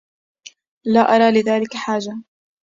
[0.85, 2.23] لا أرى لذلك حاجة.